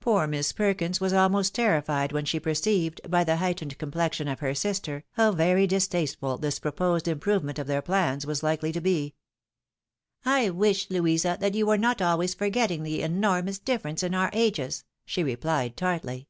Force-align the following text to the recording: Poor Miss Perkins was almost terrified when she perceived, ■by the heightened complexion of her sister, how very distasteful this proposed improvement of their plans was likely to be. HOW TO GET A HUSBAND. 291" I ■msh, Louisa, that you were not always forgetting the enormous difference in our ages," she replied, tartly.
Poor 0.00 0.26
Miss 0.26 0.50
Perkins 0.50 1.00
was 1.00 1.12
almost 1.12 1.54
terrified 1.54 2.10
when 2.10 2.24
she 2.24 2.40
perceived, 2.40 3.00
■by 3.04 3.24
the 3.24 3.36
heightened 3.36 3.78
complexion 3.78 4.26
of 4.26 4.40
her 4.40 4.52
sister, 4.52 5.04
how 5.12 5.30
very 5.30 5.64
distasteful 5.64 6.36
this 6.38 6.58
proposed 6.58 7.06
improvement 7.06 7.60
of 7.60 7.68
their 7.68 7.80
plans 7.80 8.26
was 8.26 8.42
likely 8.42 8.72
to 8.72 8.80
be. 8.80 9.14
HOW 10.24 10.38
TO 10.38 10.42
GET 10.42 10.42
A 10.42 10.42
HUSBAND. 10.42 10.52
291" 10.58 10.68
I 10.72 10.74
■msh, 10.74 10.90
Louisa, 10.90 11.36
that 11.40 11.54
you 11.56 11.66
were 11.66 11.78
not 11.78 12.02
always 12.02 12.34
forgetting 12.34 12.82
the 12.82 13.02
enormous 13.02 13.60
difference 13.60 14.02
in 14.02 14.12
our 14.12 14.30
ages," 14.32 14.82
she 15.06 15.22
replied, 15.22 15.76
tartly. 15.76 16.26